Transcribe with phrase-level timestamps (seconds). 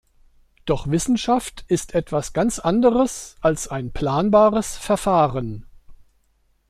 [0.65, 5.67] Doch Wissenschaft ist etwas ganz anderes als ein planbares Verfahren.